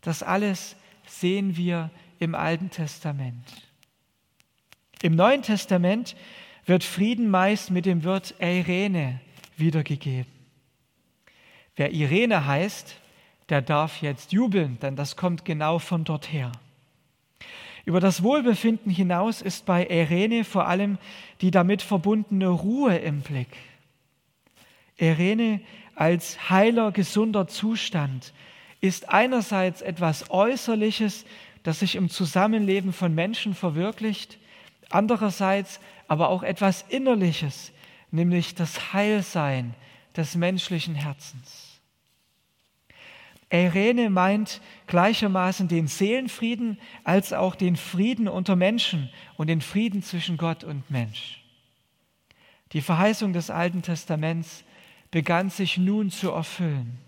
Das 0.00 0.24
alles 0.24 0.74
sehen 1.10 1.56
wir 1.56 1.90
im 2.18 2.34
Alten 2.34 2.70
Testament. 2.70 3.44
Im 5.02 5.16
Neuen 5.16 5.42
Testament 5.42 6.14
wird 6.66 6.84
Frieden 6.84 7.30
meist 7.30 7.70
mit 7.70 7.86
dem 7.86 8.04
Wort 8.04 8.34
Irene 8.38 9.20
wiedergegeben. 9.56 10.30
Wer 11.76 11.92
Irene 11.92 12.46
heißt, 12.46 12.96
der 13.48 13.62
darf 13.62 14.02
jetzt 14.02 14.32
jubeln, 14.32 14.78
denn 14.80 14.96
das 14.96 15.16
kommt 15.16 15.44
genau 15.44 15.78
von 15.78 16.04
dort 16.04 16.32
her. 16.32 16.52
Über 17.84 17.98
das 17.98 18.22
Wohlbefinden 18.22 18.92
hinaus 18.92 19.42
ist 19.42 19.66
bei 19.66 19.86
Irene 19.86 20.44
vor 20.44 20.68
allem 20.68 20.98
die 21.40 21.50
damit 21.50 21.82
verbundene 21.82 22.48
Ruhe 22.48 22.96
im 22.98 23.22
Blick. 23.22 23.48
Irene 24.98 25.60
als 25.94 26.50
heiler, 26.50 26.92
gesunder 26.92 27.48
Zustand 27.48 28.32
ist 28.80 29.08
einerseits 29.08 29.82
etwas 29.82 30.30
Äußerliches, 30.30 31.24
das 31.62 31.80
sich 31.80 31.96
im 31.96 32.08
Zusammenleben 32.08 32.92
von 32.92 33.14
Menschen 33.14 33.54
verwirklicht, 33.54 34.38
andererseits 34.88 35.80
aber 36.08 36.28
auch 36.28 36.42
etwas 36.42 36.84
Innerliches, 36.88 37.72
nämlich 38.10 38.54
das 38.54 38.92
Heilsein 38.92 39.74
des 40.16 40.34
menschlichen 40.34 40.94
Herzens. 40.94 41.80
Irene 43.52 44.10
meint 44.10 44.60
gleichermaßen 44.86 45.66
den 45.66 45.88
Seelenfrieden 45.88 46.78
als 47.02 47.32
auch 47.32 47.56
den 47.56 47.76
Frieden 47.76 48.28
unter 48.28 48.54
Menschen 48.54 49.10
und 49.36 49.48
den 49.48 49.60
Frieden 49.60 50.02
zwischen 50.02 50.36
Gott 50.36 50.62
und 50.62 50.88
Mensch. 50.90 51.42
Die 52.72 52.80
Verheißung 52.80 53.32
des 53.32 53.50
Alten 53.50 53.82
Testaments 53.82 54.62
begann 55.10 55.50
sich 55.50 55.76
nun 55.76 56.10
zu 56.10 56.30
erfüllen. 56.30 56.98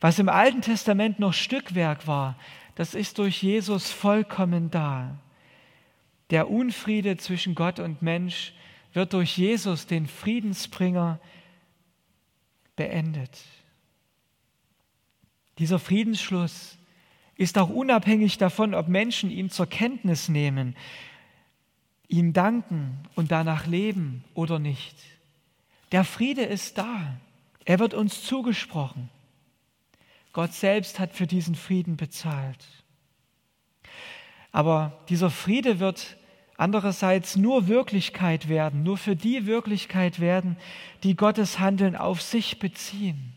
Was 0.00 0.18
im 0.18 0.28
Alten 0.28 0.62
Testament 0.62 1.18
noch 1.18 1.32
Stückwerk 1.32 2.06
war, 2.06 2.36
das 2.74 2.94
ist 2.94 3.18
durch 3.18 3.42
Jesus 3.42 3.90
vollkommen 3.90 4.70
da. 4.70 5.18
Der 6.30 6.50
Unfriede 6.50 7.16
zwischen 7.16 7.54
Gott 7.54 7.78
und 7.78 8.02
Mensch 8.02 8.52
wird 8.92 9.12
durch 9.12 9.36
Jesus, 9.36 9.86
den 9.86 10.06
Friedensbringer, 10.06 11.20
beendet. 12.76 13.42
Dieser 15.58 15.78
Friedensschluss 15.78 16.76
ist 17.36 17.58
auch 17.58 17.70
unabhängig 17.70 18.38
davon, 18.38 18.74
ob 18.74 18.88
Menschen 18.88 19.30
ihn 19.30 19.50
zur 19.50 19.66
Kenntnis 19.66 20.28
nehmen, 20.28 20.76
ihm 22.08 22.32
danken 22.32 22.98
und 23.14 23.30
danach 23.30 23.66
leben 23.66 24.24
oder 24.34 24.58
nicht. 24.58 24.96
Der 25.92 26.04
Friede 26.04 26.42
ist 26.42 26.78
da. 26.78 27.16
Er 27.64 27.78
wird 27.78 27.94
uns 27.94 28.22
zugesprochen. 28.22 29.08
Gott 30.36 30.52
selbst 30.52 30.98
hat 30.98 31.14
für 31.14 31.26
diesen 31.26 31.54
Frieden 31.54 31.96
bezahlt. 31.96 32.62
Aber 34.52 35.02
dieser 35.08 35.30
Friede 35.30 35.80
wird 35.80 36.18
andererseits 36.58 37.36
nur 37.36 37.68
Wirklichkeit 37.68 38.46
werden, 38.46 38.82
nur 38.82 38.98
für 38.98 39.16
die 39.16 39.46
Wirklichkeit 39.46 40.20
werden, 40.20 40.58
die 41.04 41.16
Gottes 41.16 41.58
Handeln 41.58 41.96
auf 41.96 42.20
sich 42.20 42.58
beziehen. 42.58 43.32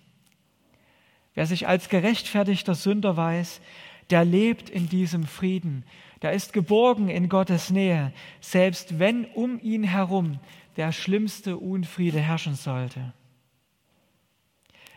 Wer 1.35 1.45
sich 1.45 1.69
als 1.69 1.87
gerechtfertigter 1.87 2.75
Sünder 2.75 3.15
weiß, 3.15 3.61
der 4.09 4.25
lebt 4.25 4.69
in 4.69 4.89
diesem 4.89 5.23
Frieden, 5.23 5.85
der 6.21 6.33
ist 6.33 6.51
geborgen 6.51 7.07
in 7.07 7.29
Gottes 7.29 7.69
Nähe, 7.69 8.11
selbst 8.41 8.99
wenn 8.99 9.23
um 9.23 9.57
ihn 9.61 9.85
herum 9.85 10.41
der 10.75 10.91
schlimmste 10.91 11.55
Unfriede 11.55 12.19
herrschen 12.19 12.55
sollte. 12.55 13.13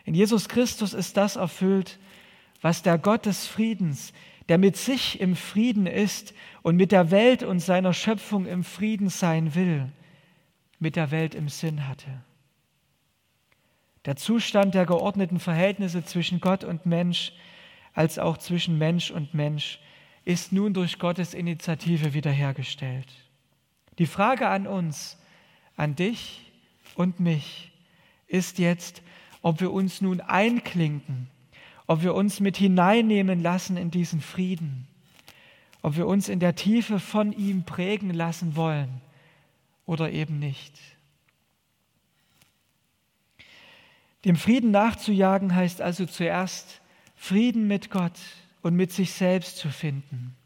In 0.03 0.13
Jesus 0.13 0.49
Christus 0.49 0.93
ist 0.93 1.17
das 1.17 1.35
erfüllt, 1.35 1.99
was 2.61 2.81
der 2.81 2.97
Gott 2.97 3.25
des 3.25 3.47
Friedens, 3.47 4.13
der 4.49 4.57
mit 4.57 4.75
sich 4.75 5.19
im 5.19 5.35
Frieden 5.35 5.87
ist 5.87 6.33
und 6.61 6.75
mit 6.75 6.91
der 6.91 7.11
Welt 7.11 7.43
und 7.43 7.59
seiner 7.59 7.93
Schöpfung 7.93 8.45
im 8.45 8.63
Frieden 8.63 9.09
sein 9.09 9.55
will, 9.55 9.89
mit 10.79 10.95
der 10.95 11.11
Welt 11.11 11.35
im 11.35 11.47
Sinn 11.49 11.87
hatte. 11.87 12.09
Der 14.05 14.17
Zustand 14.17 14.75
der 14.75 14.85
geordneten 14.85 15.39
Verhältnisse 15.39 16.03
zwischen 16.03 16.41
Gott 16.41 16.65
und 16.65 16.85
Mensch, 16.85 17.31
als 17.93 18.19
auch 18.19 18.37
zwischen 18.37 18.77
Mensch 18.77 19.11
und 19.11 19.33
Mensch, 19.33 19.79
ist 20.25 20.51
nun 20.51 20.73
durch 20.73 20.99
Gottes 20.99 21.33
Initiative 21.33 22.13
wiederhergestellt. 22.13 23.07
Die 23.99 24.05
Frage 24.05 24.47
an 24.49 24.67
uns, 24.67 25.17
an 25.77 25.95
dich 25.95 26.51
und 26.95 27.19
mich, 27.19 27.71
ist 28.27 28.57
jetzt, 28.57 29.01
ob 29.43 29.59
wir 29.59 29.71
uns 29.71 30.01
nun 30.01 30.21
einklinken, 30.21 31.27
ob 31.85 32.01
wir 32.01 32.15
uns 32.15 32.39
mit 32.39 32.57
hineinnehmen 32.57 33.43
lassen 33.43 33.77
in 33.77 33.91
diesen 33.91 34.21
Frieden, 34.21 34.87
ob 35.83 35.97
wir 35.97 36.07
uns 36.07 36.29
in 36.29 36.39
der 36.39 36.55
Tiefe 36.55 36.99
von 36.99 37.33
ihm 37.33 37.63
prägen 37.63 38.11
lassen 38.11 38.55
wollen 38.55 39.01
oder 39.85 40.11
eben 40.11 40.39
nicht. 40.39 40.73
Dem 44.23 44.37
Frieden 44.37 44.71
nachzujagen 44.71 45.53
heißt 45.53 45.81
also 45.81 46.05
zuerst 46.05 46.79
Frieden 47.17 47.67
mit 47.67 47.91
Gott 47.91 48.17
und 48.61 48.75
mit 48.75 48.93
sich 48.93 49.11
selbst 49.11 49.57
zu 49.57 49.69
finden. 49.69 50.37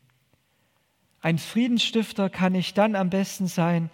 Ein 1.22 1.38
Friedensstifter 1.38 2.32
kann 2.32 2.56
ich 2.56 2.74
dann 2.74 2.96
am 2.96 3.12
besten 3.12 3.46
sein, 3.46 3.92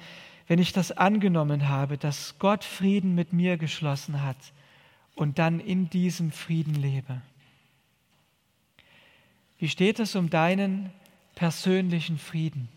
wenn 0.47 0.59
ich 0.59 0.71
das 0.71 0.93
angenommen 0.93 1.67
habe, 1.67 1.97
dass 1.97 2.39
Gott 2.39 2.63
Frieden 2.63 3.15
mit 3.15 3.33
mir 3.33 3.57
geschlossen 3.57 4.21
hat 4.21 4.37
und 5.15 5.39
dann 5.39 5.59
in 5.59 5.89
diesem 5.89 6.31
Frieden 6.31 6.75
lebe. 6.75 7.21
Wie 9.59 9.69
steht 9.69 9.99
es 9.99 10.15
um 10.15 10.29
deinen 10.29 10.91
persönlichen 11.35 12.17
Frieden? 12.17 12.67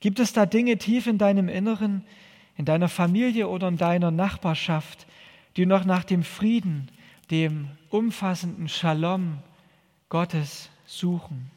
Gibt 0.00 0.20
es 0.20 0.32
da 0.32 0.46
Dinge 0.46 0.78
tief 0.78 1.06
in 1.06 1.18
deinem 1.18 1.48
Inneren, 1.48 2.04
in 2.56 2.64
deiner 2.64 2.88
Familie 2.88 3.48
oder 3.48 3.68
in 3.68 3.76
deiner 3.76 4.10
Nachbarschaft, 4.10 5.06
die 5.56 5.66
noch 5.66 5.84
nach 5.84 6.04
dem 6.04 6.22
Frieden, 6.22 6.90
dem 7.30 7.70
umfassenden 7.90 8.68
Shalom 8.68 9.38
Gottes 10.08 10.70
suchen? 10.84 11.50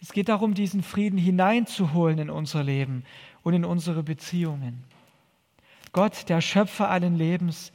Es 0.00 0.12
geht 0.12 0.28
darum, 0.28 0.54
diesen 0.54 0.82
Frieden 0.82 1.18
hineinzuholen 1.18 2.18
in 2.18 2.30
unser 2.30 2.62
Leben 2.62 3.04
und 3.42 3.54
in 3.54 3.64
unsere 3.64 4.02
Beziehungen. 4.02 4.84
Gott, 5.96 6.28
der 6.28 6.42
Schöpfer 6.42 6.90
allen 6.90 7.16
Lebens, 7.16 7.72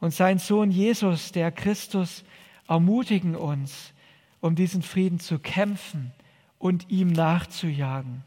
und 0.00 0.12
sein 0.12 0.40
Sohn 0.40 0.72
Jesus, 0.72 1.30
der 1.30 1.52
Christus, 1.52 2.24
ermutigen 2.66 3.36
uns, 3.36 3.92
um 4.40 4.56
diesen 4.56 4.82
Frieden 4.82 5.20
zu 5.20 5.38
kämpfen 5.38 6.10
und 6.58 6.90
ihm 6.90 7.12
nachzujagen. 7.12 8.24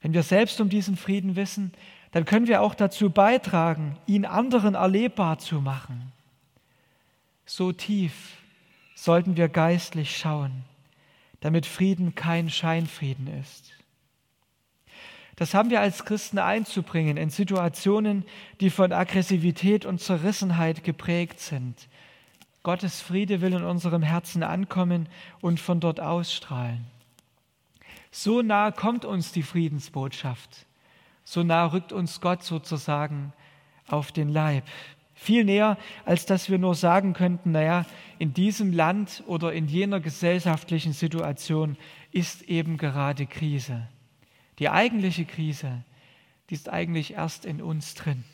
Wenn 0.00 0.14
wir 0.14 0.22
selbst 0.22 0.58
um 0.62 0.70
diesen 0.70 0.96
Frieden 0.96 1.36
wissen, 1.36 1.72
dann 2.12 2.24
können 2.24 2.46
wir 2.46 2.62
auch 2.62 2.74
dazu 2.74 3.10
beitragen, 3.10 3.98
ihn 4.06 4.24
anderen 4.24 4.74
erlebbar 4.74 5.38
zu 5.38 5.60
machen. 5.60 6.12
So 7.44 7.72
tief 7.72 8.38
sollten 8.94 9.36
wir 9.36 9.50
geistlich 9.50 10.16
schauen, 10.16 10.64
damit 11.40 11.66
Frieden 11.66 12.14
kein 12.14 12.48
Scheinfrieden 12.48 13.26
ist. 13.26 13.77
Das 15.38 15.54
haben 15.54 15.70
wir 15.70 15.80
als 15.80 16.04
Christen 16.04 16.40
einzubringen 16.40 17.16
in 17.16 17.30
Situationen, 17.30 18.24
die 18.58 18.70
von 18.70 18.92
Aggressivität 18.92 19.86
und 19.86 20.00
Zerrissenheit 20.00 20.82
geprägt 20.82 21.38
sind. 21.38 21.86
Gottes 22.64 23.00
Friede 23.00 23.40
will 23.40 23.52
in 23.52 23.62
unserem 23.62 24.02
Herzen 24.02 24.42
ankommen 24.42 25.08
und 25.40 25.60
von 25.60 25.78
dort 25.78 26.00
ausstrahlen. 26.00 26.84
So 28.10 28.42
nah 28.42 28.72
kommt 28.72 29.04
uns 29.04 29.30
die 29.30 29.44
Friedensbotschaft, 29.44 30.66
so 31.22 31.44
nah 31.44 31.66
rückt 31.66 31.92
uns 31.92 32.20
Gott 32.20 32.42
sozusagen 32.42 33.32
auf 33.86 34.10
den 34.10 34.30
Leib. 34.30 34.64
Viel 35.14 35.44
näher, 35.44 35.78
als 36.04 36.26
dass 36.26 36.50
wir 36.50 36.58
nur 36.58 36.74
sagen 36.74 37.12
könnten, 37.12 37.52
naja, 37.52 37.86
in 38.18 38.34
diesem 38.34 38.72
Land 38.72 39.22
oder 39.28 39.52
in 39.52 39.68
jener 39.68 40.00
gesellschaftlichen 40.00 40.94
Situation 40.94 41.76
ist 42.10 42.42
eben 42.42 42.76
gerade 42.76 43.26
Krise. 43.26 43.86
Die 44.58 44.68
eigentliche 44.68 45.24
Krise, 45.24 45.84
die 46.50 46.54
ist 46.54 46.68
eigentlich 46.68 47.14
erst 47.14 47.44
in 47.44 47.62
uns 47.62 47.94
drin. 47.94 48.24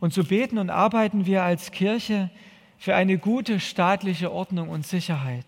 Und 0.00 0.12
so 0.14 0.24
beten 0.24 0.58
und 0.58 0.70
arbeiten 0.70 1.26
wir 1.26 1.42
als 1.42 1.70
Kirche 1.70 2.30
für 2.78 2.94
eine 2.94 3.18
gute 3.18 3.58
staatliche 3.60 4.32
Ordnung 4.32 4.68
und 4.68 4.86
Sicherheit. 4.86 5.46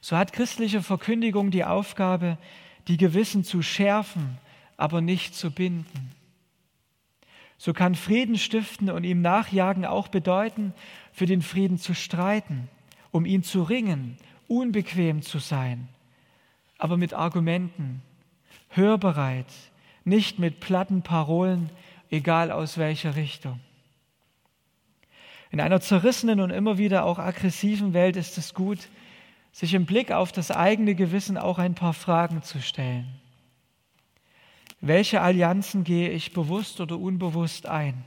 So 0.00 0.16
hat 0.16 0.32
christliche 0.32 0.82
Verkündigung 0.82 1.50
die 1.50 1.64
Aufgabe, 1.64 2.38
die 2.88 2.96
Gewissen 2.96 3.44
zu 3.44 3.62
schärfen, 3.62 4.38
aber 4.76 5.00
nicht 5.00 5.34
zu 5.34 5.50
binden. 5.50 6.12
So 7.58 7.74
kann 7.74 7.94
Frieden 7.94 8.38
stiften 8.38 8.88
und 8.90 9.04
ihm 9.04 9.20
nachjagen 9.20 9.84
auch 9.84 10.08
bedeuten, 10.08 10.72
für 11.12 11.26
den 11.26 11.42
Frieden 11.42 11.78
zu 11.78 11.94
streiten, 11.94 12.68
um 13.10 13.26
ihn 13.26 13.42
zu 13.42 13.62
ringen, 13.62 14.16
unbequem 14.48 15.20
zu 15.20 15.38
sein, 15.38 15.88
aber 16.80 16.96
mit 16.96 17.14
Argumenten, 17.14 18.02
hörbereit, 18.70 19.52
nicht 20.04 20.38
mit 20.38 20.60
platten 20.60 21.02
Parolen, 21.02 21.70
egal 22.10 22.50
aus 22.50 22.78
welcher 22.78 23.16
Richtung. 23.16 23.60
In 25.50 25.60
einer 25.60 25.80
zerrissenen 25.80 26.40
und 26.40 26.50
immer 26.50 26.78
wieder 26.78 27.04
auch 27.04 27.18
aggressiven 27.18 27.92
Welt 27.92 28.16
ist 28.16 28.38
es 28.38 28.54
gut, 28.54 28.88
sich 29.52 29.74
im 29.74 29.84
Blick 29.84 30.10
auf 30.10 30.32
das 30.32 30.50
eigene 30.50 30.94
Gewissen 30.94 31.36
auch 31.36 31.58
ein 31.58 31.74
paar 31.74 31.92
Fragen 31.92 32.42
zu 32.42 32.62
stellen. 32.62 33.06
Welche 34.80 35.20
Allianzen 35.20 35.84
gehe 35.84 36.08
ich 36.08 36.32
bewusst 36.32 36.80
oder 36.80 36.98
unbewusst 36.98 37.66
ein? 37.66 38.04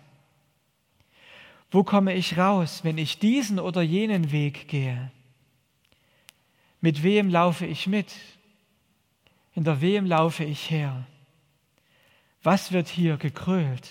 Wo 1.70 1.84
komme 1.84 2.16
ich 2.16 2.38
raus, 2.38 2.84
wenn 2.84 2.98
ich 2.98 3.20
diesen 3.20 3.60
oder 3.60 3.82
jenen 3.84 4.32
Weg 4.32 4.68
gehe? 4.68 5.12
Mit 6.82 7.04
wem 7.04 7.30
laufe 7.30 7.66
ich 7.66 7.88
mit? 7.88 8.14
Hinter 9.54 9.82
wem 9.82 10.06
laufe 10.06 10.44
ich 10.44 10.70
her? 10.70 11.06
Was 12.42 12.72
wird 12.72 12.88
hier 12.88 13.18
gekrölt? 13.18 13.90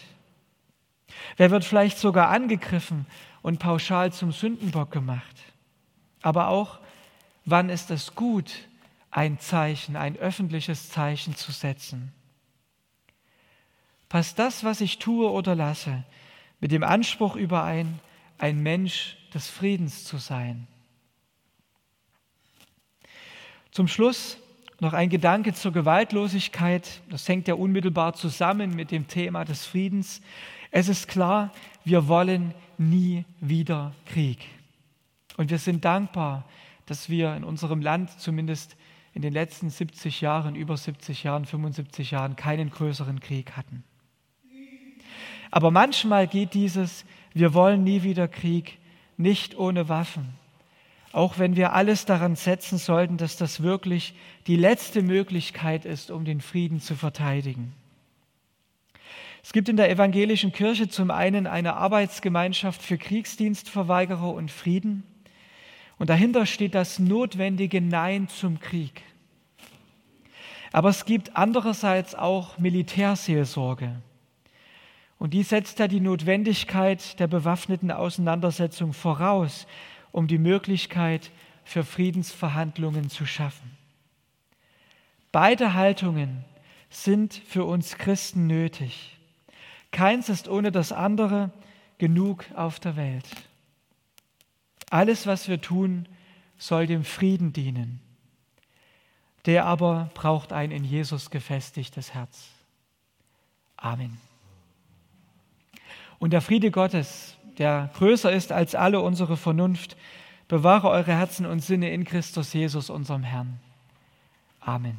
Wer 1.36 1.50
wird 1.50 1.64
vielleicht 1.64 1.98
sogar 1.98 2.28
angegriffen 2.28 3.06
und 3.42 3.58
pauschal 3.58 4.12
zum 4.12 4.32
Sündenbock 4.32 4.90
gemacht? 4.90 5.36
Aber 6.20 6.48
auch, 6.48 6.78
wann 7.44 7.70
ist 7.70 7.90
es 7.90 8.14
gut, 8.14 8.68
ein 9.10 9.38
Zeichen, 9.38 9.96
ein 9.96 10.16
öffentliches 10.16 10.90
Zeichen 10.90 11.36
zu 11.36 11.52
setzen? 11.52 12.12
Passt 14.08 14.38
das, 14.38 14.64
was 14.64 14.80
ich 14.80 14.98
tue 14.98 15.30
oder 15.30 15.54
lasse, 15.54 16.04
mit 16.60 16.72
dem 16.72 16.82
Anspruch 16.82 17.36
überein, 17.36 18.00
ein 18.38 18.62
Mensch 18.62 19.16
des 19.32 19.48
Friedens 19.48 20.04
zu 20.04 20.18
sein? 20.18 20.66
Zum 23.70 23.88
Schluss 23.88 24.36
noch 24.82 24.94
ein 24.94 25.10
Gedanke 25.10 25.54
zur 25.54 25.72
Gewaltlosigkeit. 25.72 27.02
Das 27.08 27.28
hängt 27.28 27.46
ja 27.46 27.54
unmittelbar 27.54 28.14
zusammen 28.14 28.74
mit 28.74 28.90
dem 28.90 29.06
Thema 29.06 29.44
des 29.44 29.64
Friedens. 29.64 30.20
Es 30.72 30.88
ist 30.88 31.06
klar, 31.06 31.52
wir 31.84 32.08
wollen 32.08 32.52
nie 32.78 33.24
wieder 33.40 33.94
Krieg. 34.06 34.40
Und 35.36 35.50
wir 35.50 35.58
sind 35.58 35.84
dankbar, 35.84 36.44
dass 36.86 37.08
wir 37.08 37.36
in 37.36 37.44
unserem 37.44 37.80
Land 37.80 38.10
zumindest 38.18 38.76
in 39.14 39.22
den 39.22 39.32
letzten 39.32 39.70
70 39.70 40.20
Jahren, 40.20 40.56
über 40.56 40.76
70 40.76 41.22
Jahren, 41.22 41.44
75 41.44 42.10
Jahren 42.10 42.34
keinen 42.34 42.70
größeren 42.70 43.20
Krieg 43.20 43.52
hatten. 43.52 43.84
Aber 45.52 45.70
manchmal 45.70 46.26
geht 46.26 46.54
dieses, 46.54 47.04
wir 47.34 47.54
wollen 47.54 47.84
nie 47.84 48.02
wieder 48.02 48.26
Krieg, 48.26 48.78
nicht 49.16 49.56
ohne 49.56 49.88
Waffen. 49.88 50.41
Auch 51.12 51.38
wenn 51.38 51.56
wir 51.56 51.74
alles 51.74 52.06
daran 52.06 52.36
setzen 52.36 52.78
sollten, 52.78 53.18
dass 53.18 53.36
das 53.36 53.62
wirklich 53.62 54.14
die 54.46 54.56
letzte 54.56 55.02
Möglichkeit 55.02 55.84
ist, 55.84 56.10
um 56.10 56.24
den 56.24 56.40
Frieden 56.40 56.80
zu 56.80 56.94
verteidigen. 56.96 57.74
Es 59.42 59.52
gibt 59.52 59.68
in 59.68 59.76
der 59.76 59.90
evangelischen 59.90 60.52
Kirche 60.52 60.88
zum 60.88 61.10
einen 61.10 61.46
eine 61.46 61.74
Arbeitsgemeinschaft 61.74 62.80
für 62.80 62.96
Kriegsdienstverweigerer 62.96 64.32
und 64.32 64.50
Frieden. 64.50 65.02
Und 65.98 66.10
dahinter 66.10 66.46
steht 66.46 66.74
das 66.74 66.98
notwendige 66.98 67.80
Nein 67.80 68.28
zum 68.28 68.60
Krieg. 68.60 69.02
Aber 70.72 70.88
es 70.88 71.04
gibt 71.04 71.36
andererseits 71.36 72.14
auch 72.14 72.56
Militärseelsorge. 72.58 74.00
Und 75.18 75.34
die 75.34 75.42
setzt 75.42 75.78
ja 75.78 75.86
die 75.86 76.00
Notwendigkeit 76.00 77.20
der 77.20 77.26
bewaffneten 77.26 77.90
Auseinandersetzung 77.90 78.92
voraus, 78.92 79.66
um 80.12 80.28
die 80.28 80.38
Möglichkeit 80.38 81.30
für 81.64 81.84
Friedensverhandlungen 81.84 83.10
zu 83.10 83.26
schaffen. 83.26 83.76
Beide 85.32 85.74
Haltungen 85.74 86.44
sind 86.90 87.34
für 87.34 87.64
uns 87.64 87.96
Christen 87.96 88.46
nötig. 88.46 89.18
Keins 89.90 90.28
ist 90.28 90.48
ohne 90.48 90.70
das 90.70 90.92
andere, 90.92 91.50
genug 91.98 92.44
auf 92.54 92.80
der 92.80 92.96
Welt. 92.96 93.26
Alles, 94.90 95.26
was 95.26 95.48
wir 95.48 95.60
tun, 95.60 96.06
soll 96.58 96.86
dem 96.86 97.04
Frieden 97.04 97.52
dienen. 97.52 98.00
Der 99.46 99.64
aber 99.64 100.10
braucht 100.14 100.52
ein 100.52 100.70
in 100.70 100.84
Jesus 100.84 101.30
gefestigtes 101.30 102.14
Herz. 102.14 102.48
Amen. 103.76 104.18
Und 106.18 106.32
der 106.32 106.40
Friede 106.40 106.70
Gottes, 106.70 107.36
der 107.58 107.90
größer 107.94 108.32
ist 108.32 108.52
als 108.52 108.74
alle 108.74 109.00
unsere 109.00 109.36
Vernunft, 109.36 109.96
bewahre 110.48 110.88
eure 110.90 111.12
Herzen 111.12 111.46
und 111.46 111.60
Sinne 111.60 111.90
in 111.90 112.04
Christus 112.04 112.52
Jesus, 112.52 112.90
unserem 112.90 113.22
Herrn. 113.22 113.58
Amen. 114.60 114.98